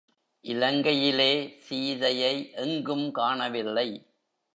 [0.41, 1.55] இலங்கையிலே
[1.57, 4.05] சீதையை எங்கும் காணவில்லை.